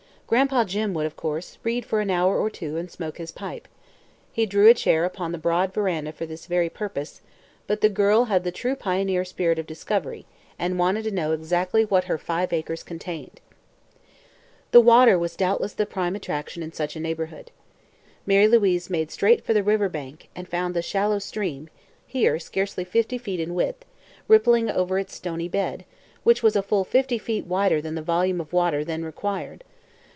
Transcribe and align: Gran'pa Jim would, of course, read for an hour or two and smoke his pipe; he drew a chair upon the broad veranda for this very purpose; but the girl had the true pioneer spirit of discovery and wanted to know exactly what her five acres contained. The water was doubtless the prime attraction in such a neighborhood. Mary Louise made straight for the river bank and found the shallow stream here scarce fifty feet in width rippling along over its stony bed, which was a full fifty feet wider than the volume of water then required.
Gran'pa 0.33 0.63
Jim 0.65 0.93
would, 0.93 1.05
of 1.05 1.17
course, 1.17 1.57
read 1.61 1.85
for 1.85 1.99
an 1.99 2.09
hour 2.09 2.39
or 2.39 2.49
two 2.49 2.77
and 2.77 2.89
smoke 2.89 3.17
his 3.17 3.33
pipe; 3.33 3.67
he 4.31 4.45
drew 4.45 4.69
a 4.69 4.73
chair 4.73 5.03
upon 5.03 5.33
the 5.33 5.37
broad 5.37 5.73
veranda 5.73 6.13
for 6.13 6.25
this 6.25 6.45
very 6.45 6.69
purpose; 6.69 7.19
but 7.67 7.81
the 7.81 7.89
girl 7.89 8.23
had 8.23 8.45
the 8.45 8.49
true 8.53 8.73
pioneer 8.73 9.25
spirit 9.25 9.59
of 9.59 9.67
discovery 9.67 10.25
and 10.57 10.79
wanted 10.79 11.03
to 11.03 11.11
know 11.11 11.33
exactly 11.33 11.83
what 11.83 12.05
her 12.05 12.17
five 12.17 12.53
acres 12.53 12.81
contained. 12.81 13.41
The 14.71 14.79
water 14.79 15.19
was 15.19 15.35
doubtless 15.35 15.73
the 15.73 15.85
prime 15.85 16.15
attraction 16.15 16.63
in 16.63 16.71
such 16.71 16.95
a 16.95 17.01
neighborhood. 17.01 17.51
Mary 18.25 18.47
Louise 18.47 18.89
made 18.89 19.11
straight 19.11 19.43
for 19.43 19.53
the 19.53 19.63
river 19.63 19.89
bank 19.89 20.29
and 20.33 20.47
found 20.47 20.73
the 20.73 20.81
shallow 20.81 21.19
stream 21.19 21.67
here 22.07 22.39
scarce 22.39 22.73
fifty 22.75 23.17
feet 23.17 23.41
in 23.41 23.53
width 23.53 23.83
rippling 24.29 24.69
along 24.69 24.77
over 24.79 24.97
its 24.97 25.13
stony 25.13 25.49
bed, 25.49 25.83
which 26.23 26.41
was 26.41 26.55
a 26.55 26.63
full 26.63 26.85
fifty 26.85 27.17
feet 27.17 27.45
wider 27.47 27.81
than 27.81 27.95
the 27.95 28.01
volume 28.01 28.39
of 28.39 28.53
water 28.53 28.85
then 28.85 29.03
required. 29.03 29.65